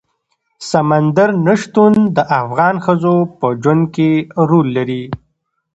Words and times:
سمندر 0.69 1.29
نه 1.45 1.53
شتون 1.61 1.93
د 2.15 2.17
افغان 2.41 2.75
ښځو 2.85 3.15
په 3.39 3.47
ژوند 3.61 3.83
کې 3.95 4.09
رول 4.49 4.67
لري. 4.77 5.03